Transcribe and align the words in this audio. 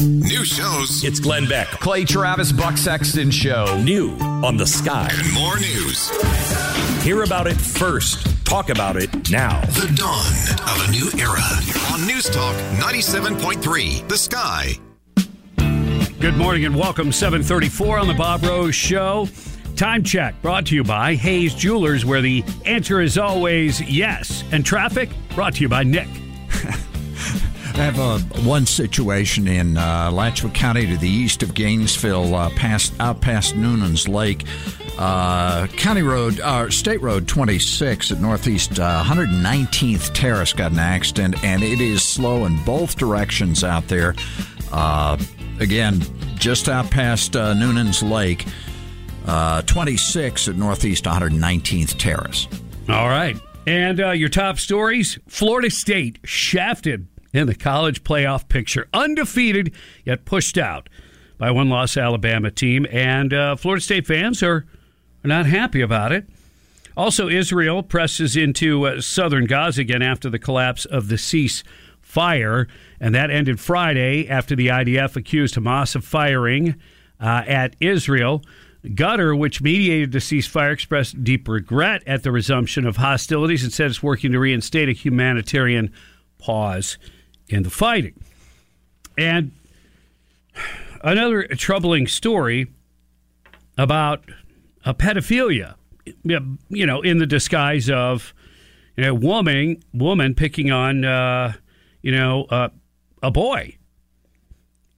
New 0.00 0.46
shows. 0.46 1.04
It's 1.04 1.20
Glenn 1.20 1.46
Beck, 1.46 1.68
Clay 1.68 2.06
Travis, 2.06 2.52
Buck 2.52 2.78
Sexton 2.78 3.30
Show. 3.30 3.78
New 3.82 4.12
on 4.18 4.56
the 4.56 4.66
sky. 4.66 5.10
And 5.12 5.32
more 5.34 5.56
news. 5.56 6.08
Hear 7.04 7.22
about 7.22 7.46
it 7.46 7.56
first. 7.56 8.26
Talk 8.46 8.70
about 8.70 8.96
it 8.96 9.30
now. 9.30 9.60
The 9.66 9.92
dawn 9.94 10.24
of 10.68 10.88
a 10.88 10.90
new 10.90 11.10
era 11.20 11.42
on 11.92 12.06
News 12.06 12.30
Talk 12.30 12.54
97.3. 12.80 14.08
The 14.08 14.16
Sky. 14.16 14.72
Good 16.18 16.34
morning 16.34 16.64
and 16.64 16.74
welcome. 16.74 17.12
734 17.12 17.98
on 17.98 18.08
the 18.08 18.14
Bob 18.14 18.42
Rose 18.42 18.74
Show. 18.74 19.28
Time 19.76 20.02
check 20.02 20.40
brought 20.40 20.64
to 20.66 20.74
you 20.74 20.82
by 20.82 21.14
Hayes 21.14 21.54
Jewelers, 21.54 22.06
where 22.06 22.22
the 22.22 22.42
answer 22.64 23.02
is 23.02 23.18
always 23.18 23.82
yes. 23.82 24.44
And 24.50 24.64
traffic 24.64 25.10
brought 25.34 25.56
to 25.56 25.60
you 25.60 25.68
by 25.68 25.82
Nick. 25.82 26.08
I 27.80 27.84
have 27.84 27.98
a, 27.98 28.18
one 28.46 28.66
situation 28.66 29.48
in 29.48 29.78
uh, 29.78 30.08
Alachua 30.10 30.50
County 30.50 30.86
to 30.86 30.98
the 30.98 31.08
east 31.08 31.42
of 31.42 31.54
Gainesville, 31.54 32.34
uh, 32.34 32.50
past 32.50 32.92
out 33.00 33.22
past 33.22 33.54
Newnan's 33.54 34.06
Lake. 34.06 34.44
Uh, 34.98 35.66
County 35.66 36.02
Road, 36.02 36.40
uh, 36.40 36.68
State 36.68 37.00
Road 37.00 37.26
26 37.26 38.12
at 38.12 38.20
Northeast 38.20 38.72
119th 38.72 40.10
uh, 40.10 40.12
Terrace 40.12 40.52
got 40.52 40.72
an 40.72 40.78
accident, 40.78 41.42
and 41.42 41.62
it 41.62 41.80
is 41.80 42.02
slow 42.02 42.44
in 42.44 42.62
both 42.64 42.98
directions 42.98 43.64
out 43.64 43.88
there. 43.88 44.14
Uh, 44.70 45.16
again, 45.58 46.02
just 46.34 46.68
out 46.68 46.90
past 46.90 47.32
Newnan's 47.32 48.02
Lake, 48.02 48.44
26 49.24 50.48
at 50.48 50.56
Northeast 50.56 51.04
119th 51.04 51.96
Terrace. 51.96 52.46
All 52.90 53.08
right. 53.08 53.38
And 53.66 53.98
your 53.98 54.28
top 54.28 54.58
stories 54.58 55.18
Florida 55.28 55.70
State 55.70 56.18
shafted 56.24 57.06
in 57.32 57.46
the 57.46 57.54
college 57.54 58.02
playoff 58.02 58.48
picture. 58.48 58.88
Undefeated, 58.92 59.72
yet 60.04 60.24
pushed 60.24 60.58
out 60.58 60.88
by 61.38 61.50
one 61.50 61.68
loss 61.68 61.96
Alabama 61.96 62.50
team. 62.50 62.86
And 62.90 63.32
uh, 63.32 63.56
Florida 63.56 63.82
State 63.82 64.06
fans 64.06 64.42
are, 64.42 64.66
are 65.24 65.28
not 65.28 65.46
happy 65.46 65.80
about 65.80 66.12
it. 66.12 66.26
Also, 66.96 67.28
Israel 67.28 67.82
presses 67.82 68.36
into 68.36 68.86
uh, 68.86 69.00
southern 69.00 69.46
Gaza 69.46 69.80
again 69.80 70.02
after 70.02 70.28
the 70.28 70.38
collapse 70.38 70.84
of 70.84 71.08
the 71.08 71.14
ceasefire. 71.14 72.68
And 73.00 73.14
that 73.14 73.30
ended 73.30 73.60
Friday 73.60 74.28
after 74.28 74.54
the 74.54 74.68
IDF 74.68 75.16
accused 75.16 75.54
Hamas 75.54 75.94
of 75.94 76.04
firing 76.04 76.74
uh, 77.20 77.44
at 77.46 77.74
Israel. 77.80 78.42
Qatar, 78.84 79.38
which 79.38 79.62
mediated 79.62 80.12
the 80.12 80.18
ceasefire, 80.18 80.72
expressed 80.72 81.22
deep 81.22 81.48
regret 81.48 82.02
at 82.06 82.22
the 82.22 82.32
resumption 82.32 82.86
of 82.86 82.96
hostilities 82.96 83.62
and 83.62 83.72
said 83.72 83.90
it's 83.90 84.02
working 84.02 84.32
to 84.32 84.38
reinstate 84.38 84.88
a 84.88 84.92
humanitarian 84.92 85.92
pause 86.38 86.98
in 87.52 87.62
the 87.62 87.70
fighting. 87.70 88.14
And 89.18 89.52
another 91.02 91.44
troubling 91.48 92.06
story 92.06 92.68
about 93.76 94.24
a 94.84 94.94
pedophilia, 94.94 95.74
you 96.24 96.86
know, 96.86 97.00
in 97.02 97.18
the 97.18 97.26
disguise 97.26 97.90
of 97.90 98.34
you 98.96 99.04
know, 99.04 99.14
woman 99.14 99.82
woman 99.94 100.34
picking 100.34 100.70
on 100.70 101.04
uh, 101.04 101.54
you 102.02 102.12
know 102.12 102.44
uh, 102.44 102.68
a 103.22 103.30
boy. 103.30 103.76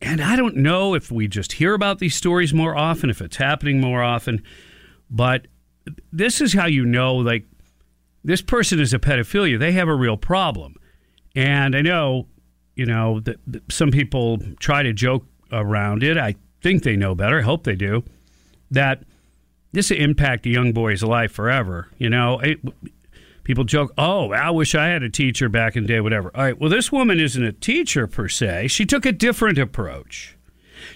And 0.01 0.21
I 0.21 0.35
don't 0.35 0.57
know 0.57 0.95
if 0.95 1.13
we 1.13 1.29
just 1.29 1.53
hear 1.53 1.75
about 1.75 2.01
these 2.01 2.17
stories 2.17 2.53
more 2.53 2.77
often, 2.77 3.09
if 3.09 3.21
it's 3.21 3.37
happening 3.37 3.81
more 3.81 4.03
often, 4.03 4.43
but 5.09 5.47
this 6.13 6.41
is 6.41 6.55
how 6.55 6.67
you 6.67 6.85
know, 6.85 7.15
like, 7.15 7.45
this 8.25 8.43
person 8.43 8.81
is 8.81 8.93
a 8.93 8.99
pedophilia. 8.99 9.61
They 9.61 9.71
have 9.73 9.87
a 9.87 9.95
real 9.95 10.17
problem. 10.17 10.75
And 11.37 11.77
I 11.77 11.83
know 11.83 12.27
you 12.75 12.87
know, 12.87 13.21
that, 13.21 13.39
some 13.71 13.91
people 13.91 14.39
try 14.59 14.83
to 14.83 14.93
joke 14.93 15.27
around 15.51 16.03
it. 16.03 16.17
I 16.17 16.35
think 16.61 16.83
they 16.83 16.97
know 16.97 17.15
better. 17.15 17.41
I 17.41 17.43
hope 17.43 17.65
they 17.65 17.75
do. 17.75 18.05
That 18.71 19.03
this 19.73 19.91
will 19.91 19.99
impact 19.99 20.47
a 20.47 20.51
young 20.51 20.73
boy's 20.73 21.03
life 21.03 21.33
forever. 21.33 21.89
You 21.99 22.11
know, 22.11 22.39
it, 22.41 22.59
people 23.45 23.65
joke, 23.65 23.93
"Oh, 23.99 24.33
I 24.33 24.51
wish 24.51 24.75
I 24.75 24.89
had 24.89 25.03
a 25.03 25.11
teacher 25.11 25.49
back 25.49 25.77
in 25.77 25.85
the 25.85 25.89
day." 25.89 26.01
Whatever. 26.01 26.31
All 26.35 26.45
right. 26.45 26.59
Well, 26.59 26.71
this 26.71 26.91
woman 26.91 27.21
isn't 27.21 27.45
a 27.45 27.53
teacher 27.53 28.07
per 28.07 28.29
se. 28.29 28.69
She 28.69 28.87
took 28.87 29.05
a 29.05 29.13
different 29.13 29.59
approach. 29.59 30.37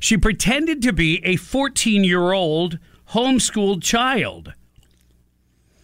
She 0.00 0.16
pretended 0.16 0.82
to 0.82 0.92
be 0.92 1.24
a 1.24 1.36
14-year-old 1.36 2.78
homeschooled 3.10 3.82
child 3.82 4.52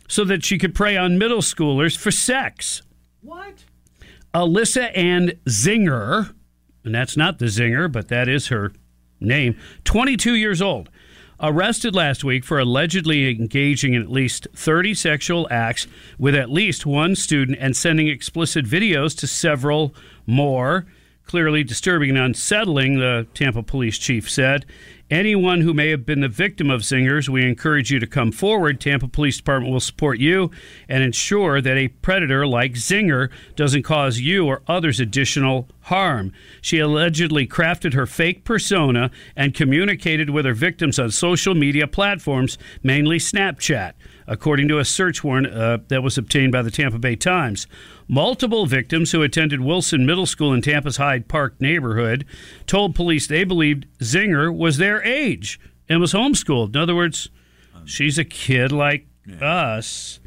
so 0.08 0.25
that 0.25 0.44
she 0.44 0.58
could 0.58 0.75
prey 0.75 0.97
on 0.97 1.19
middle 1.19 1.38
schoolers 1.38 1.97
for 1.97 2.10
sex. 2.10 2.82
What? 3.20 3.64
Alyssa 4.34 4.97
Ann 4.97 5.32
Zinger, 5.47 6.34
and 6.84 6.94
that's 6.94 7.16
not 7.16 7.38
the 7.38 7.47
Zinger, 7.47 7.91
but 7.91 8.09
that 8.09 8.28
is 8.28 8.48
her 8.48 8.72
name, 9.20 9.56
22 9.84 10.34
years 10.34 10.62
old, 10.62 10.88
arrested 11.41 11.94
last 11.94 12.25
week 12.25 12.44
for 12.44 12.59
allegedly 12.59 13.31
engaging 13.31 13.94
in 13.94 14.03
at 14.03 14.10
least 14.10 14.47
30 14.54 14.94
sexual 14.94 15.47
acts 15.50 15.87
with 16.19 16.34
at 16.34 16.50
least 16.50 16.87
one 16.87 17.15
student 17.15 17.59
and 17.60 17.76
sending 17.76 18.09
explicit 18.09 18.65
videos 18.65 19.16
to 19.19 19.26
several 19.26 19.94
more. 20.26 20.87
Clearly 21.25 21.65
disturbing 21.65 22.10
and 22.10 22.19
unsettling, 22.19 22.99
the 22.99 23.27
Tampa 23.34 23.62
police 23.62 23.99
chief 23.99 24.31
said. 24.31 24.66
Anyone 25.12 25.60
who 25.60 25.75
may 25.75 25.91
have 25.91 26.06
been 26.06 26.21
the 26.21 26.28
victim 26.28 26.71
of 26.71 26.81
zingers, 26.81 27.28
we 27.28 27.47
encourage 27.47 27.91
you 27.91 27.99
to 28.00 28.06
come 28.06 28.33
forward. 28.33 28.81
Tampa 28.81 29.06
Police 29.06 29.37
Department 29.37 29.71
will 29.71 29.78
support 29.78 30.19
you 30.19 30.50
and 30.88 31.05
ensure 31.05 31.61
that 31.61 31.77
a 31.77 31.88
predator 31.88 32.47
like 32.47 32.72
Zinger 32.72 33.31
doesn't 33.55 33.82
cause 33.82 34.21
you 34.21 34.47
or 34.47 34.62
others 34.66 35.00
additional 35.00 35.69
harm. 35.82 36.32
She 36.62 36.78
allegedly 36.78 37.47
crafted 37.47 37.93
her 37.93 38.06
fake 38.06 38.44
persona 38.44 39.11
and 39.37 39.53
communicated 39.53 40.31
with 40.31 40.47
her 40.47 40.55
victims 40.55 40.99
on 40.99 41.11
social 41.11 41.55
media 41.55 41.87
platforms, 41.87 42.56
mainly 42.82 43.19
Snapchat 43.19 43.93
according 44.27 44.69
to 44.69 44.78
a 44.78 44.84
search 44.84 45.22
warrant 45.22 45.47
uh, 45.49 45.78
that 45.88 46.03
was 46.03 46.19
obtained 46.19 46.53
by 46.53 46.62
the 46.62 46.71
Tampa 46.71 46.99
Bay 46.99 47.17
Times. 47.17 47.67
Multiple 48.08 48.67
victims 48.67 49.12
who 49.12 49.23
attended 49.23 49.61
Wilson 49.61 50.05
Middle 50.05 50.26
School 50.26 50.52
in 50.52 50.62
Tampa's 50.62 50.96
Hyde 50.96 51.29
Park 51.29 51.61
neighborhood 51.61 52.25
told 52.67 52.94
police 52.94 53.26
they 53.26 53.44
believed 53.44 53.87
Zinger 53.99 54.55
was 54.55 54.76
their 54.79 55.02
age 55.02 55.61
and 55.88 56.00
was 56.00 56.12
homeschooled. 56.12 56.75
In 56.75 56.81
other 56.81 56.94
words, 56.94 57.29
she's 57.85 58.19
a 58.19 58.25
kid 58.25 58.73
like 58.73 59.06
yeah. 59.26 59.44
us. 59.44 60.20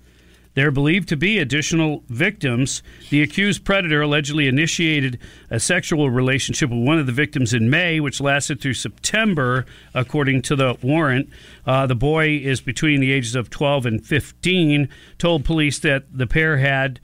There 0.55 0.69
are 0.69 0.71
believed 0.71 1.09
to 1.09 1.17
be 1.17 1.37
additional 1.37 2.03
victims. 2.07 2.81
The 3.09 3.21
accused 3.21 3.65
predator 3.65 4.01
allegedly 4.01 4.47
initiated 4.47 5.19
a 5.49 5.59
sexual 5.59 6.09
relationship 6.09 6.69
with 6.69 6.79
one 6.79 6.97
of 6.97 7.05
the 7.05 7.11
victims 7.11 7.53
in 7.53 7.69
May, 7.69 7.99
which 7.99 8.21
lasted 8.21 8.61
through 8.61 8.75
September, 8.75 9.65
according 9.93 10.41
to 10.43 10.55
the 10.55 10.77
warrant. 10.81 11.29
Uh, 11.67 11.85
the 11.87 11.95
boy 11.95 12.37
is 12.37 12.61
between 12.61 13.01
the 13.01 13.11
ages 13.11 13.35
of 13.35 13.49
12 13.49 13.85
and 13.85 14.05
15. 14.05 14.89
Told 15.17 15.43
police 15.43 15.77
that 15.79 16.05
the 16.11 16.25
pair 16.25 16.57
had 16.57 17.01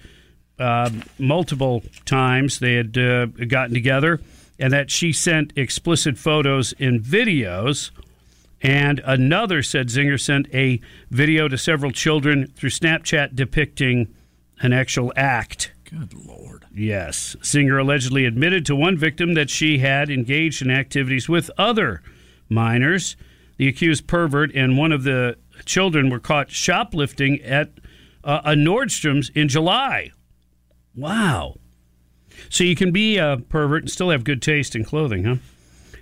uh, 0.57 0.89
multiple 1.19 1.83
times 2.05 2.59
they 2.59 2.75
had 2.75 2.97
uh, 2.97 3.25
gotten 3.25 3.73
together, 3.73 4.21
and 4.59 4.71
that 4.71 4.89
she 4.89 5.11
sent 5.11 5.51
explicit 5.57 6.17
photos 6.17 6.73
and 6.79 7.01
videos 7.01 7.91
And 8.61 9.01
another 9.05 9.63
said 9.63 9.87
Zinger 9.87 10.19
sent 10.19 10.47
a 10.53 10.79
video 11.09 11.47
to 11.47 11.57
several 11.57 11.91
children 11.91 12.47
through 12.55 12.69
Snapchat 12.69 13.35
depicting 13.35 14.13
an 14.59 14.71
actual 14.71 15.11
act. 15.15 15.73
Good 15.83 16.13
Lord. 16.13 16.65
Yes. 16.73 17.35
Zinger 17.41 17.81
allegedly 17.81 18.25
admitted 18.25 18.65
to 18.67 18.75
one 18.75 18.97
victim 18.97 19.33
that 19.33 19.49
she 19.49 19.79
had 19.79 20.09
engaged 20.09 20.61
in 20.61 20.69
activities 20.69 21.27
with 21.27 21.49
other 21.57 22.01
minors. 22.49 23.15
The 23.57 23.67
accused 23.67 24.07
pervert 24.07 24.53
and 24.55 24.77
one 24.77 24.91
of 24.91 25.03
the 25.03 25.37
children 25.65 26.09
were 26.09 26.19
caught 26.19 26.51
shoplifting 26.51 27.41
at 27.41 27.71
uh, 28.23 28.41
a 28.45 28.51
Nordstrom's 28.51 29.29
in 29.29 29.47
July. 29.47 30.11
Wow. 30.95 31.55
So 32.49 32.63
you 32.63 32.75
can 32.75 32.91
be 32.91 33.17
a 33.17 33.37
pervert 33.49 33.83
and 33.83 33.91
still 33.91 34.09
have 34.11 34.23
good 34.23 34.41
taste 34.41 34.75
in 34.75 34.83
clothing, 34.83 35.23
huh? 35.23 35.35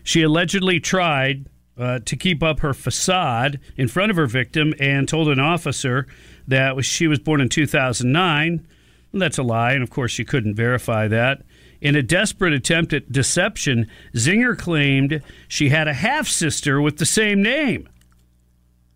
She 0.03 0.21
allegedly 0.21 0.79
tried 0.79 1.45
uh, 1.79 1.99
to 1.99 2.15
keep 2.15 2.43
up 2.43 2.59
her 2.59 2.73
facade 2.73 3.59
in 3.77 3.87
front 3.87 4.11
of 4.11 4.17
her 4.17 4.27
victim 4.27 4.73
and 4.79 5.07
told 5.07 5.29
an 5.29 5.39
officer 5.39 6.05
that 6.47 6.75
was, 6.75 6.85
she 6.85 7.07
was 7.07 7.19
born 7.19 7.41
in 7.41 7.49
2009. 7.49 8.67
That's 9.13 9.37
a 9.37 9.43
lie, 9.43 9.71
and 9.71 9.81
of 9.81 9.89
course, 9.89 10.11
she 10.11 10.25
couldn't 10.25 10.55
verify 10.55 11.07
that. 11.07 11.41
In 11.81 11.95
a 11.95 12.03
desperate 12.03 12.53
attempt 12.53 12.91
at 12.91 13.11
deception, 13.11 13.89
Zinger 14.13 14.57
claimed 14.57 15.21
she 15.47 15.69
had 15.69 15.87
a 15.87 15.93
half 15.93 16.27
sister 16.27 16.81
with 16.81 16.97
the 16.97 17.05
same 17.05 17.41
name. 17.41 17.87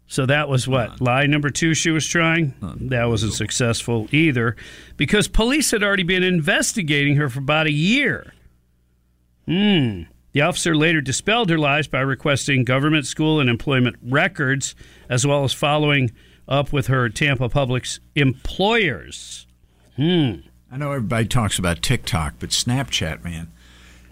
So 0.06 0.26
that 0.26 0.50
was 0.50 0.68
what? 0.68 1.02
Lie 1.02 1.26
number 1.26 1.50
two 1.50 1.74
she 1.74 1.90
was 1.90 2.06
trying? 2.06 2.54
That 2.62 3.06
wasn't 3.06 3.34
successful 3.34 4.08
either 4.12 4.56
because 4.98 5.28
police 5.28 5.72
had 5.72 5.82
already 5.82 6.04
been 6.04 6.24
investigating 6.24 7.16
her 7.16 7.30
for 7.30 7.40
about 7.40 7.66
a 7.66 7.72
year. 7.72 8.34
Hmm. 9.48 10.04
The 10.34 10.42
officer 10.42 10.76
later 10.76 11.00
dispelled 11.00 11.50
her 11.52 11.60
lies 11.60 11.88
by 11.88 12.02
requesting 12.02 12.64
government, 12.64 13.06
school, 13.06 13.40
and 13.40 13.50
employment 13.50 13.96
records, 14.04 14.76
as 15.08 15.26
well 15.26 15.44
as 15.44 15.54
following 15.54 16.12
up 16.48 16.74
with 16.74 16.88
her 16.88 17.08
Tampa 17.08 17.50
Publix 17.50 18.00
employers. 18.16 19.46
Hmm. 19.96 20.38
I 20.72 20.78
know 20.78 20.92
everybody 20.92 21.28
talks 21.28 21.60
about 21.60 21.84
TikTok, 21.84 22.34
but 22.40 22.50
Snapchat, 22.50 23.24
man, 23.24 23.52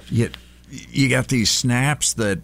you, 0.10 0.30
you 0.70 1.10
got 1.10 1.28
these 1.28 1.50
snaps 1.50 2.14
that 2.14 2.40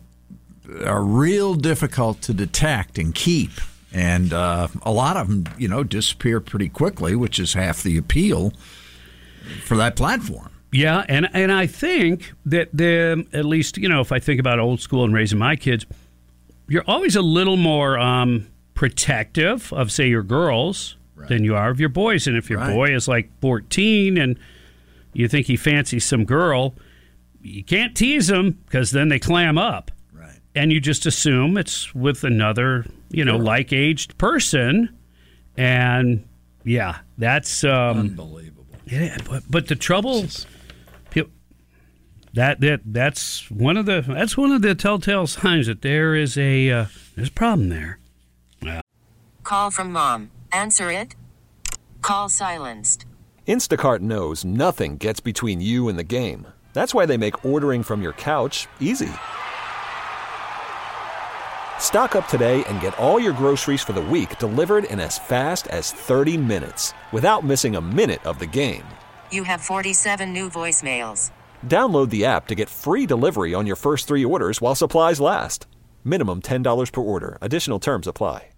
are 0.84 1.04
real 1.04 1.54
difficult 1.54 2.22
to 2.24 2.34
detect 2.34 2.98
and 2.98 3.14
keep. 3.14 3.52
And 3.94 4.34
uh, 4.34 4.70
a 4.82 4.92
lot 4.92 5.18
of 5.18 5.28
them, 5.28 5.46
you 5.58 5.68
know, 5.68 5.84
disappear 5.84 6.40
pretty 6.40 6.68
quickly, 6.68 7.16
which 7.16 7.38
is 7.40 7.54
half 7.54 7.84
the 7.84 7.96
appeal 7.98 8.54
for 9.64 9.78
that 9.78 9.96
platform. 9.96 10.52
Yeah, 10.78 11.04
and 11.10 11.28
and 11.34 11.52
I 11.52 11.66
think 11.66 12.34
that 12.46 12.70
the 12.72 13.26
at 13.34 13.46
least 13.46 13.80
you 13.80 13.90
know 13.90 14.00
if 14.00 14.12
I 14.12 14.20
think 14.20 14.40
about 14.40 14.60
old 14.60 14.80
school 14.80 15.04
and 15.04 15.12
raising 15.12 15.40
my 15.40 15.56
kids, 15.56 15.88
you're 16.68 16.84
always 16.86 17.16
a 17.16 17.22
little 17.24 17.58
more 17.58 17.98
um, 17.98 18.48
protective 18.76 19.74
of 19.74 19.92
say 19.92 20.08
your 20.08 20.22
girls 20.22 20.96
right. 21.16 21.30
than 21.30 21.44
you 21.44 21.56
are 21.56 21.72
of 21.72 21.80
your 21.80 21.90
boys, 21.90 22.28
and 22.28 22.38
if 22.38 22.48
your 22.48 22.60
right. 22.60 22.76
boy 22.76 22.94
is 22.94 23.08
like 23.08 23.32
14 23.42 24.20
and 24.20 24.38
you 25.14 25.28
think 25.28 25.48
he 25.48 25.58
fancies 25.58 26.06
some 26.06 26.26
girl, 26.26 26.76
you 27.42 27.64
can't 27.64 27.98
tease 27.98 28.28
them 28.28 28.52
because 28.68 28.92
then 28.92 29.10
they 29.10 29.18
clam 29.18 29.58
up, 29.58 29.90
right? 30.14 30.40
And 30.54 30.72
you 30.72 30.80
just 30.80 31.08
assume 31.08 31.58
it's 31.58 31.96
with 31.96 32.24
another 32.24 32.86
you 33.10 33.26
know 33.26 33.38
sure. 33.38 33.44
like 33.44 33.74
aged 33.74 34.16
person, 34.20 34.96
and 35.58 36.24
yeah, 36.64 37.00
that's 37.18 37.64
um, 37.64 37.98
unbelievable. 37.98 38.68
Yeah, 38.86 39.18
but, 39.28 39.44
but 39.50 39.68
the 39.68 39.76
trouble 39.76 40.24
that 42.38 42.62
that 42.62 42.82
that's 42.86 43.50
one 43.50 43.78
of 43.78 43.88
the 43.88 44.02
that's 44.08 44.38
one 44.38 44.52
of 44.52 44.62
the 44.62 44.76
telltale 44.76 45.26
signs 45.26 45.66
that 45.66 45.82
there 45.82 46.14
is 46.14 46.38
a 46.38 46.70
uh, 46.70 46.86
there's 47.16 47.30
a 47.30 47.32
problem 47.32 47.70
there. 47.70 47.98
Yeah. 48.62 48.82
Call 49.44 49.72
from 49.72 49.92
mom. 49.92 50.30
Answer 50.52 50.92
it. 50.92 51.16
Call 52.04 52.30
silenced. 52.30 53.06
Instacart 53.48 54.02
knows 54.02 54.46
nothing 54.46 54.98
gets 54.98 55.20
between 55.20 55.62
you 55.62 55.90
and 55.90 55.98
the 55.98 56.04
game. 56.04 56.46
That's 56.74 56.94
why 56.94 57.08
they 57.08 57.18
make 57.18 57.44
ordering 57.44 57.82
from 57.82 58.04
your 58.04 58.14
couch 58.14 58.68
easy. 58.80 59.10
Stock 61.80 62.16
up 62.16 62.28
today 62.28 62.64
and 62.66 62.80
get 62.82 62.98
all 63.00 63.20
your 63.20 63.34
groceries 63.34 63.82
for 63.82 63.94
the 63.94 64.02
week 64.02 64.38
delivered 64.38 64.84
in 64.86 65.00
as 65.00 65.18
fast 65.18 65.68
as 65.68 65.92
30 65.92 66.38
minutes 66.38 66.94
without 67.12 67.44
missing 67.44 67.76
a 67.76 67.82
minute 67.82 68.24
of 68.28 68.38
the 68.38 68.46
game. 68.46 68.84
You 69.32 69.44
have 69.44 69.62
47 69.62 70.32
new 70.32 70.50
voicemails. 70.50 71.32
Download 71.66 72.10
the 72.10 72.26
app 72.26 72.48
to 72.48 72.56
get 72.56 72.70
free 72.70 73.06
delivery 73.06 73.54
on 73.54 73.66
your 73.66 73.76
first 73.76 74.08
three 74.08 74.26
orders 74.26 74.62
while 74.62 74.76
supplies 74.76 75.22
last. 75.22 75.68
Minimum 76.04 76.42
$10 76.42 76.92
per 76.92 77.02
order. 77.02 77.38
Additional 77.42 77.80
terms 77.80 78.08
apply. 78.08 78.50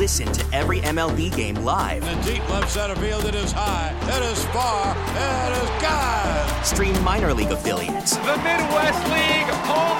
Listen 0.00 0.32
to 0.32 0.56
every 0.56 0.80
MLB 0.80 1.34
game 1.36 1.56
live. 1.56 2.02
In 2.02 2.20
the 2.20 2.32
deep 2.32 2.48
left 2.48 2.70
center 2.70 2.96
field, 2.96 3.22
it 3.26 3.34
is 3.34 3.52
high, 3.52 3.94
it 4.04 4.32
is 4.32 4.42
far, 4.46 4.96
it 4.96 5.62
is 5.62 5.82
God. 5.82 6.64
Stream 6.64 7.04
minor 7.04 7.34
league 7.34 7.50
affiliates. 7.50 8.16
The 8.16 8.36
Midwest 8.38 9.04
League 9.12 9.50
home 9.68 9.99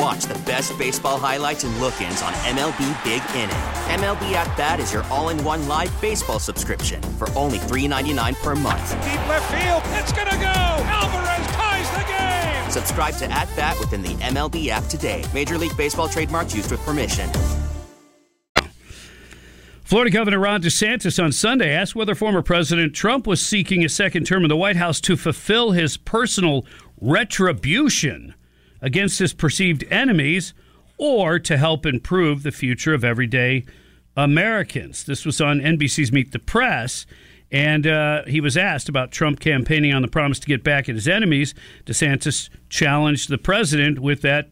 watch 0.00 0.24
the 0.24 0.38
best 0.46 0.76
baseball 0.78 1.18
highlights 1.18 1.64
and 1.64 1.78
look 1.78 2.00
ins 2.00 2.22
on 2.22 2.32
MLB 2.32 3.04
Big 3.04 3.22
Inning. 3.36 3.50
MLB 4.00 4.32
At 4.32 4.56
Bat 4.56 4.80
is 4.80 4.92
your 4.92 5.04
all 5.04 5.28
in 5.28 5.44
one 5.44 5.68
live 5.68 5.92
baseball 6.00 6.38
subscription 6.38 7.02
for 7.18 7.28
only 7.36 7.58
$3.99 7.58 8.42
per 8.42 8.54
month. 8.54 8.90
Deep 9.04 9.28
left 9.28 9.52
field, 9.52 9.82
it's 10.00 10.12
going 10.12 10.28
to 10.28 10.36
go. 10.36 10.46
Alvarez 10.46 11.46
ties 11.48 11.90
the 11.90 12.04
game. 12.08 12.70
Subscribe 12.70 13.14
to 13.16 13.30
At 13.30 13.54
Bat 13.56 13.78
within 13.78 14.00
the 14.00 14.14
MLB 14.24 14.68
app 14.68 14.84
today. 14.84 15.22
Major 15.34 15.58
League 15.58 15.76
Baseball 15.76 16.08
trademarks 16.08 16.54
used 16.54 16.70
with 16.70 16.80
permission. 16.80 17.28
Florida 19.82 20.10
Governor 20.10 20.38
Ron 20.38 20.62
DeSantis 20.62 21.22
on 21.22 21.32
Sunday 21.32 21.74
asked 21.74 21.94
whether 21.94 22.14
former 22.14 22.42
President 22.42 22.94
Trump 22.94 23.26
was 23.26 23.44
seeking 23.44 23.84
a 23.84 23.88
second 23.88 24.24
term 24.24 24.44
in 24.44 24.48
the 24.48 24.56
White 24.56 24.76
House 24.76 25.00
to 25.02 25.16
fulfill 25.16 25.72
his 25.72 25.98
personal 25.98 26.64
retribution 27.00 28.34
against 28.82 29.18
his 29.18 29.32
perceived 29.32 29.84
enemies 29.90 30.54
or 30.98 31.38
to 31.38 31.56
help 31.56 31.86
improve 31.86 32.42
the 32.42 32.52
future 32.52 32.94
of 32.94 33.04
everyday 33.04 33.64
Americans. 34.16 35.04
This 35.04 35.24
was 35.24 35.40
on 35.40 35.60
NBC's 35.60 36.12
Meet 36.12 36.32
the 36.32 36.38
Press. 36.38 37.06
And 37.52 37.86
uh, 37.86 38.24
he 38.26 38.40
was 38.40 38.56
asked 38.56 38.88
about 38.88 39.10
Trump 39.10 39.40
campaigning 39.40 39.92
on 39.92 40.02
the 40.02 40.08
promise 40.08 40.38
to 40.40 40.46
get 40.46 40.62
back 40.62 40.88
at 40.88 40.94
his 40.94 41.08
enemies. 41.08 41.54
DeSantis 41.84 42.48
challenged 42.68 43.28
the 43.28 43.38
president 43.38 43.98
with 43.98 44.22
that 44.22 44.50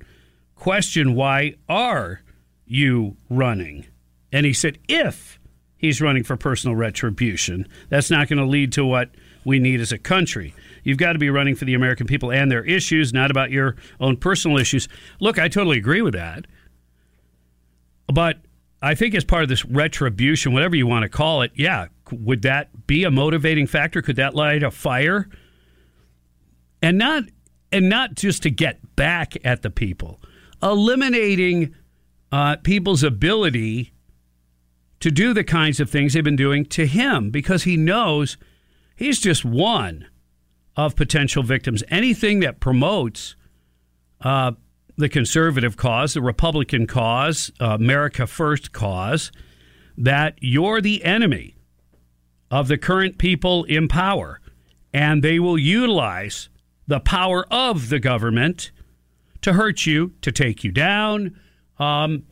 question 0.56 1.14
Why 1.14 1.54
are 1.68 2.22
you 2.66 3.16
running? 3.30 3.86
And 4.32 4.44
he 4.44 4.52
said, 4.52 4.78
if 4.88 5.38
he's 5.76 6.02
running 6.02 6.24
for 6.24 6.36
personal 6.36 6.76
retribution, 6.76 7.66
that's 7.88 8.10
not 8.10 8.28
going 8.28 8.38
to 8.38 8.44
lead 8.44 8.72
to 8.72 8.84
what 8.84 9.10
we 9.48 9.58
need 9.58 9.80
as 9.80 9.90
a 9.90 9.98
country. 9.98 10.54
You've 10.84 10.98
got 10.98 11.14
to 11.14 11.18
be 11.18 11.30
running 11.30 11.56
for 11.56 11.64
the 11.64 11.74
American 11.74 12.06
people 12.06 12.30
and 12.30 12.52
their 12.52 12.64
issues, 12.64 13.12
not 13.12 13.30
about 13.30 13.50
your 13.50 13.76
own 13.98 14.16
personal 14.16 14.58
issues. 14.58 14.88
Look, 15.20 15.38
I 15.38 15.48
totally 15.48 15.78
agree 15.78 16.02
with 16.02 16.14
that. 16.14 16.46
But 18.06 18.38
I 18.80 18.94
think 18.94 19.14
as 19.14 19.24
part 19.24 19.42
of 19.42 19.48
this 19.48 19.64
retribution, 19.64 20.52
whatever 20.52 20.76
you 20.76 20.86
want 20.86 21.02
to 21.02 21.08
call 21.08 21.42
it, 21.42 21.50
yeah, 21.54 21.86
would 22.12 22.42
that 22.42 22.86
be 22.86 23.04
a 23.04 23.10
motivating 23.10 23.66
factor? 23.66 24.02
Could 24.02 24.16
that 24.16 24.34
light 24.34 24.62
a 24.62 24.70
fire? 24.70 25.28
And 26.80 26.98
not 26.98 27.24
and 27.72 27.88
not 27.88 28.14
just 28.14 28.42
to 28.44 28.50
get 28.50 28.96
back 28.96 29.34
at 29.44 29.62
the 29.62 29.70
people, 29.70 30.20
eliminating 30.62 31.74
uh, 32.32 32.56
people's 32.56 33.02
ability 33.02 33.92
to 35.00 35.10
do 35.10 35.34
the 35.34 35.44
kinds 35.44 35.80
of 35.80 35.90
things 35.90 36.12
they've 36.12 36.24
been 36.24 36.36
doing 36.36 36.64
to 36.64 36.86
him 36.86 37.30
because 37.30 37.64
he 37.64 37.76
knows 37.76 38.36
he's 38.98 39.20
just 39.20 39.44
one 39.44 40.06
of 40.76 40.96
potential 40.96 41.42
victims. 41.42 41.82
Anything 41.88 42.40
that 42.40 42.60
promotes 42.60 43.36
uh, 44.20 44.52
the 44.96 45.08
conservative 45.08 45.76
cause, 45.76 46.14
the 46.14 46.20
Republican 46.20 46.86
cause, 46.86 47.52
uh, 47.60 47.76
America 47.80 48.26
First 48.26 48.72
cause, 48.72 49.30
that 49.96 50.34
you're 50.40 50.80
the 50.80 51.04
enemy 51.04 51.56
of 52.50 52.68
the 52.68 52.76
current 52.76 53.18
people 53.18 53.64
in 53.64 53.86
power, 53.88 54.40
and 54.92 55.22
they 55.22 55.38
will 55.38 55.58
utilize 55.58 56.48
the 56.86 57.00
power 57.00 57.46
of 57.52 57.88
the 57.88 58.00
government 58.00 58.72
to 59.42 59.52
hurt 59.52 59.86
you, 59.86 60.14
to 60.22 60.32
take 60.32 60.64
you 60.64 60.72
down. 60.72 61.38
Um, 61.78 62.24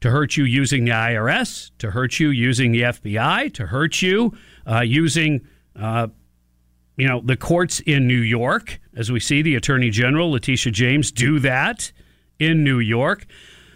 to 0.00 0.10
hurt 0.10 0.36
you 0.36 0.44
using 0.44 0.86
the 0.86 0.90
IRS, 0.92 1.70
to 1.78 1.90
hurt 1.90 2.18
you 2.18 2.30
using 2.30 2.72
the 2.72 2.80
FBI, 2.80 3.52
to 3.52 3.66
hurt 3.66 4.00
you 4.00 4.34
uh, 4.66 4.80
using, 4.80 5.46
uh, 5.76 6.08
you 6.96 7.08
know, 7.08 7.20
the 7.24 7.36
courts 7.36 7.80
in 7.80 8.06
New 8.06 8.20
York, 8.20 8.78
as 8.94 9.10
we 9.10 9.20
see 9.20 9.42
the 9.42 9.54
Attorney 9.54 9.90
General 9.90 10.30
Letitia 10.32 10.72
James 10.72 11.10
do 11.10 11.38
that 11.38 11.92
in 12.38 12.62
New 12.62 12.78
York. 12.78 13.26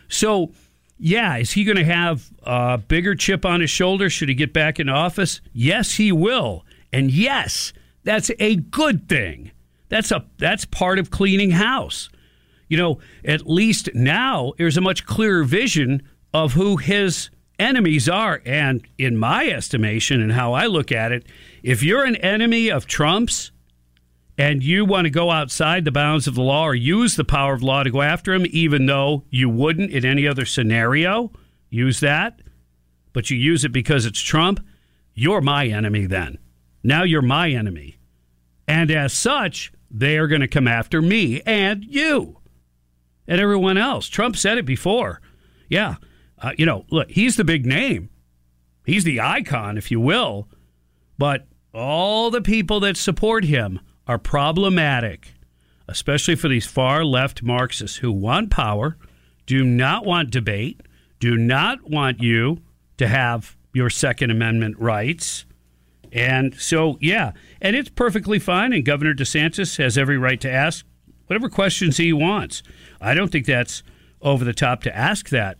So, 0.08 0.52
yeah, 0.98 1.36
is 1.38 1.52
he 1.52 1.64
going 1.64 1.78
to 1.78 1.84
have 1.84 2.30
a 2.42 2.78
bigger 2.78 3.14
chip 3.14 3.44
on 3.44 3.60
his 3.60 3.70
shoulder? 3.70 4.10
Should 4.10 4.28
he 4.28 4.34
get 4.34 4.52
back 4.52 4.78
in 4.78 4.88
office? 4.88 5.40
Yes, 5.52 5.94
he 5.94 6.12
will, 6.12 6.64
and 6.92 7.10
yes, 7.10 7.72
that's 8.02 8.30
a 8.38 8.56
good 8.56 9.08
thing. 9.08 9.50
That's 9.88 10.10
a 10.12 10.24
that's 10.38 10.64
part 10.64 10.98
of 10.98 11.10
cleaning 11.10 11.52
house. 11.52 12.10
you 12.68 12.76
know, 12.76 12.98
at 13.24 13.46
least 13.46 13.88
now 13.94 14.52
there's 14.58 14.76
a 14.76 14.80
much 14.80 15.06
clearer 15.06 15.44
vision 15.44 16.02
of 16.32 16.54
who 16.54 16.76
his 16.76 17.30
enemies 17.58 18.08
are. 18.08 18.42
And 18.44 18.86
in 18.98 19.16
my 19.16 19.46
estimation 19.46 20.20
and 20.20 20.32
how 20.32 20.54
I 20.54 20.66
look 20.66 20.90
at 20.90 21.12
it, 21.12 21.26
if 21.64 21.82
you're 21.82 22.04
an 22.04 22.16
enemy 22.16 22.70
of 22.70 22.86
Trump's 22.86 23.50
and 24.36 24.62
you 24.62 24.84
want 24.84 25.06
to 25.06 25.10
go 25.10 25.30
outside 25.30 25.86
the 25.86 25.90
bounds 25.90 26.26
of 26.26 26.34
the 26.34 26.42
law 26.42 26.64
or 26.64 26.74
use 26.74 27.16
the 27.16 27.24
power 27.24 27.54
of 27.54 27.62
law 27.62 27.82
to 27.82 27.90
go 27.90 28.02
after 28.02 28.34
him, 28.34 28.44
even 28.50 28.84
though 28.84 29.24
you 29.30 29.48
wouldn't 29.48 29.90
in 29.90 30.04
any 30.04 30.28
other 30.28 30.44
scenario 30.44 31.32
use 31.70 32.00
that, 32.00 32.42
but 33.14 33.30
you 33.30 33.38
use 33.38 33.64
it 33.64 33.72
because 33.72 34.04
it's 34.04 34.20
Trump, 34.20 34.60
you're 35.14 35.40
my 35.40 35.66
enemy 35.66 36.04
then. 36.04 36.36
Now 36.82 37.02
you're 37.02 37.22
my 37.22 37.48
enemy. 37.50 37.96
And 38.68 38.90
as 38.90 39.14
such, 39.14 39.72
they 39.90 40.18
are 40.18 40.28
going 40.28 40.42
to 40.42 40.48
come 40.48 40.68
after 40.68 41.00
me 41.00 41.40
and 41.46 41.82
you 41.82 42.40
and 43.26 43.40
everyone 43.40 43.78
else. 43.78 44.08
Trump 44.08 44.36
said 44.36 44.58
it 44.58 44.66
before. 44.66 45.22
Yeah. 45.70 45.94
Uh, 46.38 46.52
you 46.58 46.66
know, 46.66 46.84
look, 46.90 47.10
he's 47.10 47.36
the 47.36 47.44
big 47.44 47.64
name. 47.64 48.10
He's 48.84 49.04
the 49.04 49.22
icon, 49.22 49.78
if 49.78 49.90
you 49.90 49.98
will. 49.98 50.46
But 51.16 51.46
all 51.74 52.30
the 52.30 52.40
people 52.40 52.80
that 52.80 52.96
support 52.96 53.44
him 53.44 53.80
are 54.06 54.18
problematic, 54.18 55.34
especially 55.88 56.36
for 56.36 56.48
these 56.48 56.66
far 56.66 57.04
left 57.04 57.42
Marxists 57.42 57.98
who 57.98 58.12
want 58.12 58.50
power, 58.50 58.96
do 59.46 59.64
not 59.64 60.06
want 60.06 60.30
debate, 60.30 60.80
do 61.18 61.36
not 61.36 61.90
want 61.90 62.22
you 62.22 62.62
to 62.96 63.08
have 63.08 63.56
your 63.72 63.90
Second 63.90 64.30
Amendment 64.30 64.78
rights. 64.78 65.44
And 66.12 66.54
so, 66.54 66.96
yeah, 67.00 67.32
and 67.60 67.74
it's 67.74 67.88
perfectly 67.88 68.38
fine. 68.38 68.72
And 68.72 68.84
Governor 68.84 69.14
DeSantis 69.14 69.78
has 69.78 69.98
every 69.98 70.16
right 70.16 70.40
to 70.40 70.50
ask 70.50 70.86
whatever 71.26 71.48
questions 71.48 71.96
he 71.96 72.12
wants. 72.12 72.62
I 73.00 73.14
don't 73.14 73.32
think 73.32 73.46
that's 73.46 73.82
over 74.22 74.44
the 74.44 74.54
top 74.54 74.82
to 74.82 74.96
ask 74.96 75.28
that 75.30 75.58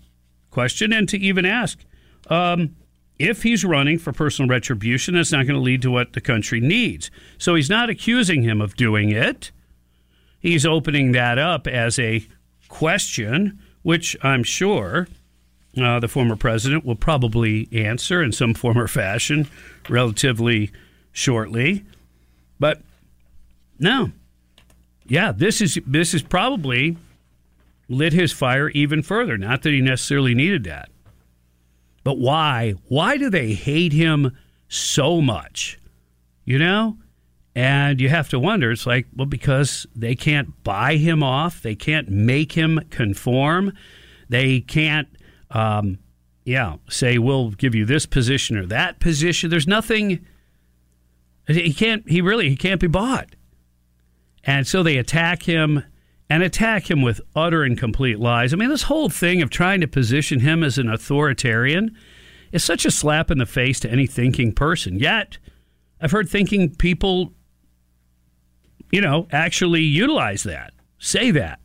question 0.51 0.93
and 0.93 1.09
to 1.09 1.19
even 1.19 1.45
ask. 1.45 1.85
Um, 2.29 2.77
if 3.19 3.43
he's 3.43 3.65
running 3.65 3.99
for 3.99 4.13
personal 4.13 4.49
retribution, 4.49 5.15
that's 5.15 5.33
not 5.33 5.47
going 5.47 5.59
to 5.59 5.61
lead 5.61 5.83
to 5.83 5.91
what 5.91 6.13
the 6.13 6.21
country 6.21 6.61
needs. 6.61 7.11
So 7.39 7.55
he's 7.55 7.71
not 7.71 7.91
accusing 7.91 8.43
him 8.43 8.61
of 8.61 8.77
doing 8.77 9.11
it. 9.11 9.53
He's 10.41 10.67
opening 10.67 11.13
that 11.13 11.39
up 11.39 11.67
as 11.67 11.99
a 11.99 12.27
question, 12.69 13.59
which 13.83 14.17
I'm 14.23 14.43
sure 14.43 15.09
uh, 15.81 16.01
the 16.01 16.09
former 16.09 16.37
president 16.37 16.85
will 16.85 16.97
probably 16.97 17.69
answer 17.73 18.23
in 18.23 18.33
some 18.33 18.55
form 18.55 18.79
or 18.79 18.89
fashion 18.89 19.49
relatively 19.89 20.71
shortly. 21.13 21.85
But 22.61 22.83
no, 23.79 24.13
yeah, 25.07 25.33
this 25.33 25.61
is 25.61 25.79
this 25.87 26.15
is 26.15 26.23
probably 26.23 26.97
lit 27.89 28.13
his 28.13 28.33
fire 28.33 28.69
even 28.71 29.03
further. 29.03 29.37
Not 29.37 29.63
that 29.63 29.73
he 29.73 29.81
necessarily 29.81 30.35
needed 30.35 30.65
that. 30.65 30.89
But 32.05 32.19
why? 32.19 32.75
Why 32.89 33.17
do 33.17 33.31
they 33.31 33.55
hate 33.55 33.93
him 33.93 34.37
so 34.69 35.21
much? 35.21 35.81
You 36.45 36.59
know? 36.59 36.99
And 37.57 38.01
you 38.01 38.09
have 38.09 38.29
to 38.31 38.39
wonder, 38.39 38.73
it's 38.73 38.87
like, 38.87 39.07
well, 39.15 39.27
because 39.27 39.87
they 39.95 40.17
can't 40.17 40.65
buy 40.65 40.97
him 40.97 41.23
off, 41.23 41.63
they 41.63 41.77
can't 41.77 42.09
make 42.09 42.53
him 42.53 42.81
conform, 42.91 43.73
they 44.29 44.61
can't, 44.61 45.07
um, 45.53 45.99
yeah, 46.45 46.77
say, 46.89 47.17
we'll 47.17 47.51
give 47.51 47.73
you 47.73 47.85
this 47.85 48.07
position 48.07 48.57
or 48.57 48.67
that 48.67 48.99
position. 48.99 49.51
There's 49.51 49.69
nothing, 49.69 50.27
he 51.47 51.73
can't, 51.73 52.09
he 52.09 52.21
really, 52.21 52.49
he 52.49 52.57
can't 52.57 52.81
be 52.81 52.89
bought. 52.89 53.37
And 54.43 54.67
so 54.67 54.83
they 54.83 54.97
attack 54.97 55.45
him 55.45 55.85
and 56.35 56.43
attack 56.43 56.91
him 56.91 57.01
with 57.01 57.21
utter 57.37 57.63
and 57.63 57.79
complete 57.79 58.19
lies. 58.19 58.53
I 58.53 58.57
mean, 58.57 58.69
this 58.69 58.83
whole 58.83 59.09
thing 59.09 59.41
of 59.41 59.51
trying 59.51 59.81
to 59.83 59.87
position 59.87 60.41
him 60.41 60.65
as 60.65 60.79
an 60.79 60.89
authoritarian 60.89 61.97
is 62.51 62.65
such 62.65 62.85
a 62.85 62.91
slap 62.91 63.31
in 63.31 63.39
the 63.39 63.47
face 63.47 63.79
to 63.79 63.89
any 63.89 64.09
thinking 64.09 64.53
person. 64.53 64.99
Yet, 64.99 65.39
I've 66.01 66.11
heard 66.11 66.29
thinking 66.29 66.75
people, 66.75 67.33
you 68.91 69.01
know, 69.01 69.29
actually 69.31 69.83
utilize 69.83 70.43
that, 70.43 70.75
say 70.99 71.31
that. 71.31 71.61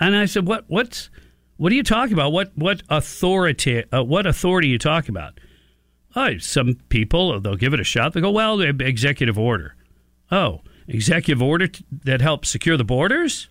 And 0.00 0.16
I 0.16 0.24
said, 0.24 0.48
"What? 0.48 0.64
What's? 0.66 1.10
What 1.56 1.70
are 1.70 1.76
you 1.76 1.84
talking 1.84 2.12
about? 2.14 2.32
What? 2.32 2.50
What 2.56 2.82
authority? 2.88 3.84
Uh, 3.92 4.02
what 4.02 4.26
authority 4.26 4.66
are 4.66 4.72
you 4.72 4.78
talking 4.80 5.10
about?" 5.10 5.38
Oh, 6.16 6.38
some 6.38 6.74
people 6.88 7.38
they'll 7.38 7.54
give 7.54 7.72
it 7.72 7.78
a 7.78 7.84
shot. 7.84 8.14
They 8.14 8.20
go, 8.20 8.32
"Well, 8.32 8.60
executive 8.60 9.38
order." 9.38 9.76
Oh, 10.32 10.62
executive 10.88 11.40
order 11.40 11.68
that 12.02 12.20
helps 12.20 12.48
secure 12.48 12.76
the 12.76 12.82
borders? 12.82 13.48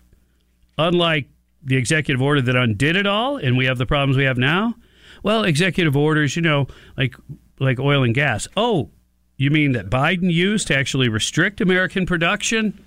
Unlike 0.78 1.28
the 1.62 1.76
executive 1.76 2.22
order 2.22 2.40
that 2.40 2.56
undid 2.56 2.96
it 2.96 3.06
all 3.06 3.36
and 3.36 3.56
we 3.56 3.66
have 3.66 3.78
the 3.78 3.86
problems 3.86 4.16
we 4.16 4.24
have 4.24 4.38
now 4.38 4.74
well 5.22 5.44
executive 5.44 5.96
orders 5.96 6.36
you 6.36 6.42
know 6.42 6.66
like 6.96 7.14
like 7.60 7.80
oil 7.80 8.04
and 8.04 8.14
gas. 8.14 8.46
Oh 8.56 8.90
you 9.36 9.50
mean 9.50 9.72
that 9.72 9.90
biden 9.90 10.32
used 10.32 10.68
to 10.68 10.76
actually 10.76 11.08
restrict 11.08 11.60
american 11.60 12.06
production? 12.06 12.82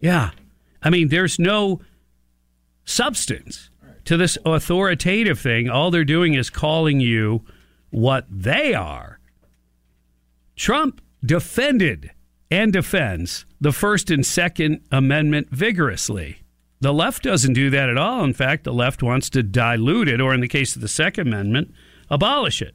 Yeah. 0.00 0.30
I 0.82 0.90
mean 0.90 1.08
there's 1.08 1.38
no 1.38 1.80
substance 2.84 3.70
to 4.04 4.18
this 4.18 4.36
authoritative 4.44 5.40
thing. 5.40 5.70
All 5.70 5.90
they're 5.90 6.04
doing 6.04 6.34
is 6.34 6.50
calling 6.50 7.00
you 7.00 7.42
what 7.90 8.26
they 8.28 8.74
are. 8.74 9.18
Trump 10.56 11.00
defended 11.24 12.10
and 12.50 12.72
defends 12.72 13.46
the 13.60 13.72
first 13.72 14.10
and 14.10 14.24
second 14.24 14.82
amendment 14.92 15.48
vigorously 15.50 16.43
the 16.80 16.92
left 16.92 17.22
doesn't 17.22 17.54
do 17.54 17.70
that 17.70 17.88
at 17.88 17.96
all. 17.96 18.24
In 18.24 18.34
fact, 18.34 18.64
the 18.64 18.72
left 18.72 19.02
wants 19.02 19.30
to 19.30 19.42
dilute 19.42 20.08
it, 20.08 20.20
or 20.20 20.34
in 20.34 20.40
the 20.40 20.48
case 20.48 20.76
of 20.76 20.82
the 20.82 20.88
Second 20.88 21.28
Amendment, 21.28 21.72
abolish 22.10 22.60
it. 22.60 22.74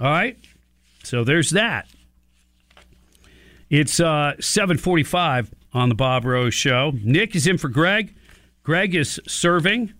All 0.00 0.10
right? 0.10 0.38
So 1.02 1.24
there's 1.24 1.50
that. 1.50 1.88
It's 3.68 4.00
uh, 4.00 4.34
745 4.40 5.54
on 5.72 5.88
the 5.88 5.94
Bob 5.94 6.24
Rose 6.24 6.54
Show. 6.54 6.92
Nick 7.02 7.36
is 7.36 7.46
in 7.46 7.58
for 7.58 7.68
Greg. 7.68 8.14
Greg 8.62 8.94
is 8.94 9.20
serving. 9.26 9.92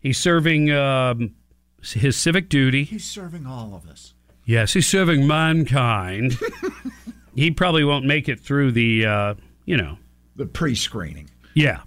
He's 0.00 0.18
serving 0.18 0.70
um, 0.72 1.34
his 1.82 2.16
civic 2.16 2.48
duty. 2.48 2.84
He's 2.84 3.04
serving 3.04 3.46
all 3.46 3.74
of 3.74 3.88
us. 3.88 4.14
Yes, 4.44 4.72
he's 4.72 4.86
serving 4.86 5.26
mankind. 5.26 6.38
he 7.34 7.50
probably 7.50 7.84
won't 7.84 8.06
make 8.06 8.28
it 8.28 8.40
through 8.40 8.72
the, 8.72 9.06
uh, 9.06 9.34
you 9.64 9.76
know, 9.76 9.98
the 10.36 10.46
pre-screening. 10.46 11.30
Yeah, 11.54 11.82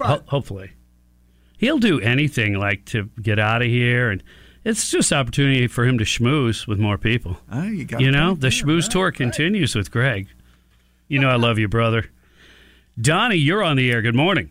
Ho- 0.00 0.22
hopefully, 0.26 0.72
he'll 1.58 1.78
do 1.78 2.00
anything 2.00 2.54
like 2.54 2.84
to 2.86 3.10
get 3.20 3.38
out 3.38 3.62
of 3.62 3.68
here, 3.68 4.10
and 4.10 4.22
it's 4.64 4.90
just 4.90 5.12
opportunity 5.12 5.66
for 5.66 5.86
him 5.86 5.98
to 5.98 6.04
schmooze 6.04 6.66
with 6.66 6.78
more 6.78 6.98
people. 6.98 7.38
Oh, 7.50 7.62
you 7.62 7.84
got 7.84 8.00
you 8.00 8.10
know 8.10 8.34
the 8.34 8.48
schmooze 8.48 8.82
right, 8.82 8.90
tour 8.90 9.04
right. 9.06 9.14
continues 9.14 9.74
with 9.74 9.90
Greg. 9.90 10.28
You 11.08 11.18
know 11.18 11.28
I 11.28 11.36
love 11.36 11.58
you, 11.58 11.68
brother. 11.68 12.10
Donnie, 13.00 13.36
you're 13.36 13.62
on 13.62 13.76
the 13.76 13.90
air. 13.90 14.02
Good 14.02 14.14
morning. 14.14 14.50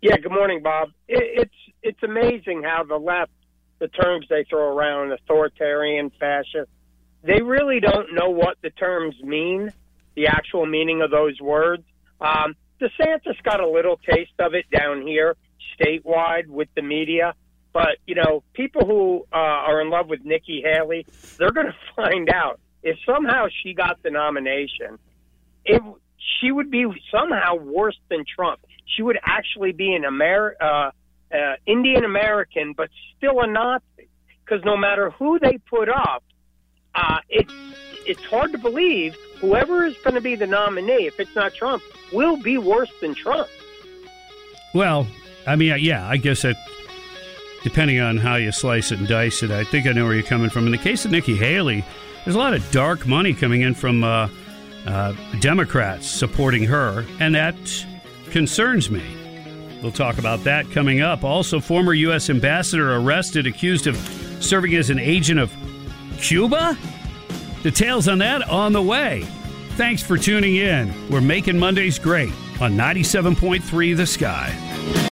Yeah, 0.00 0.16
good 0.16 0.32
morning, 0.32 0.62
Bob. 0.62 0.90
It, 1.08 1.42
it's 1.42 1.54
it's 1.82 2.02
amazing 2.02 2.62
how 2.62 2.84
the 2.84 2.96
left, 2.96 3.32
the 3.78 3.88
terms 3.88 4.26
they 4.28 4.44
throw 4.44 4.74
around, 4.76 5.12
authoritarian, 5.12 6.10
fascist, 6.18 6.70
they 7.22 7.40
really 7.42 7.80
don't 7.80 8.14
know 8.14 8.30
what 8.30 8.58
the 8.62 8.70
terms 8.70 9.14
mean, 9.22 9.72
the 10.14 10.26
actual 10.26 10.66
meaning 10.66 11.00
of 11.02 11.10
those 11.10 11.40
words. 11.40 11.84
Um, 12.20 12.54
DeSantis 12.84 13.42
got 13.42 13.60
a 13.60 13.68
little 13.68 13.96
taste 13.96 14.32
of 14.38 14.54
it 14.54 14.66
down 14.70 15.06
here, 15.06 15.36
statewide, 15.78 16.46
with 16.46 16.68
the 16.74 16.82
media. 16.82 17.34
But 17.72 17.98
you 18.06 18.14
know, 18.14 18.42
people 18.52 18.86
who 18.86 19.26
uh, 19.32 19.36
are 19.36 19.80
in 19.80 19.90
love 19.90 20.08
with 20.08 20.24
Nikki 20.24 20.62
Haley, 20.64 21.06
they're 21.38 21.52
going 21.52 21.66
to 21.72 21.76
find 21.96 22.28
out 22.30 22.60
if 22.82 22.96
somehow 23.06 23.46
she 23.62 23.74
got 23.74 24.02
the 24.02 24.10
nomination. 24.10 24.98
It 25.64 25.82
she 26.40 26.52
would 26.52 26.70
be 26.70 26.86
somehow 27.10 27.56
worse 27.56 27.98
than 28.10 28.24
Trump. 28.24 28.60
She 28.96 29.02
would 29.02 29.18
actually 29.24 29.72
be 29.72 29.94
an 29.94 30.04
Amer- 30.04 30.56
uh, 30.60 30.90
uh, 31.32 31.54
Indian 31.66 32.04
American, 32.04 32.74
but 32.76 32.90
still 33.16 33.40
a 33.40 33.46
Nazi. 33.46 34.08
Because 34.44 34.62
no 34.64 34.76
matter 34.76 35.10
who 35.10 35.38
they 35.38 35.58
put 35.70 35.88
up, 35.88 36.22
uh, 36.94 37.18
it's 37.28 37.52
it's 38.06 38.24
hard 38.24 38.52
to 38.52 38.58
believe 38.58 39.16
whoever 39.38 39.84
is 39.84 39.96
going 39.98 40.14
to 40.14 40.20
be 40.20 40.34
the 40.34 40.46
nominee, 40.46 41.06
if 41.06 41.18
it's 41.18 41.34
not 41.34 41.54
Trump, 41.54 41.82
will 42.12 42.36
be 42.36 42.58
worse 42.58 42.90
than 43.00 43.14
Trump. 43.14 43.48
Well, 44.74 45.06
I 45.46 45.56
mean, 45.56 45.76
yeah, 45.80 46.06
I 46.06 46.16
guess 46.16 46.42
that 46.42 46.56
depending 47.62 48.00
on 48.00 48.18
how 48.18 48.36
you 48.36 48.52
slice 48.52 48.92
it 48.92 48.98
and 48.98 49.08
dice 49.08 49.42
it, 49.42 49.50
I 49.50 49.64
think 49.64 49.86
I 49.86 49.92
know 49.92 50.04
where 50.04 50.14
you're 50.14 50.22
coming 50.22 50.50
from. 50.50 50.66
In 50.66 50.72
the 50.72 50.78
case 50.78 51.04
of 51.04 51.10
Nikki 51.10 51.36
Haley, 51.36 51.84
there's 52.24 52.36
a 52.36 52.38
lot 52.38 52.54
of 52.54 52.70
dark 52.70 53.06
money 53.06 53.32
coming 53.34 53.62
in 53.62 53.74
from 53.74 54.04
uh, 54.04 54.28
uh, 54.86 55.14
Democrats 55.40 56.06
supporting 56.06 56.64
her, 56.64 57.04
and 57.20 57.34
that 57.34 57.54
concerns 58.30 58.90
me. 58.90 59.02
We'll 59.82 59.92
talk 59.92 60.18
about 60.18 60.44
that 60.44 60.70
coming 60.70 61.02
up. 61.02 61.24
Also, 61.24 61.60
former 61.60 61.92
U.S. 61.92 62.30
ambassador 62.30 62.94
arrested, 62.96 63.46
accused 63.46 63.86
of 63.86 63.96
serving 64.40 64.74
as 64.74 64.90
an 64.90 64.98
agent 64.98 65.38
of 65.38 65.52
Cuba. 66.24 66.78
Details 67.62 68.08
on 68.08 68.16
that 68.18 68.48
on 68.48 68.72
the 68.72 68.80
way. 68.80 69.24
Thanks 69.76 70.02
for 70.02 70.16
tuning 70.16 70.56
in. 70.56 70.90
We're 71.10 71.20
making 71.20 71.58
Mondays 71.58 71.98
great 71.98 72.32
on 72.62 72.72
97.3 72.72 73.94
The 73.94 74.06
Sky. 74.06 74.58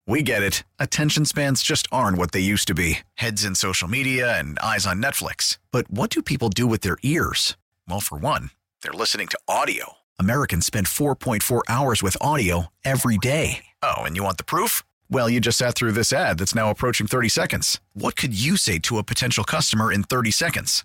We 0.06 0.22
get 0.22 0.42
it. 0.42 0.64
Attention 0.78 1.26
spans 1.26 1.62
just 1.62 1.86
aren't 1.92 2.16
what 2.16 2.32
they 2.32 2.40
used 2.40 2.68
to 2.68 2.74
be 2.74 3.00
heads 3.14 3.44
in 3.44 3.54
social 3.54 3.86
media 3.86 4.38
and 4.38 4.58
eyes 4.60 4.86
on 4.86 5.02
Netflix. 5.02 5.58
But 5.70 5.90
what 5.90 6.08
do 6.08 6.22
people 6.22 6.48
do 6.48 6.66
with 6.66 6.80
their 6.80 6.96
ears? 7.02 7.56
Well, 7.86 8.00
for 8.00 8.16
one, 8.16 8.50
they're 8.82 8.92
listening 8.92 9.26
to 9.28 9.38
audio. 9.46 9.98
Americans 10.18 10.64
spend 10.64 10.86
4.4 10.86 11.60
hours 11.68 12.02
with 12.02 12.16
audio 12.20 12.68
every 12.82 13.18
day. 13.18 13.66
Oh, 13.82 14.04
and 14.04 14.16
you 14.16 14.24
want 14.24 14.38
the 14.38 14.44
proof? 14.44 14.82
Well, 15.10 15.28
you 15.28 15.38
just 15.40 15.58
sat 15.58 15.74
through 15.74 15.92
this 15.92 16.12
ad 16.12 16.38
that's 16.38 16.54
now 16.54 16.70
approaching 16.70 17.06
30 17.06 17.28
seconds. 17.28 17.80
What 17.92 18.16
could 18.16 18.38
you 18.38 18.56
say 18.56 18.78
to 18.80 18.98
a 18.98 19.02
potential 19.04 19.44
customer 19.44 19.92
in 19.92 20.02
30 20.02 20.30
seconds? 20.30 20.84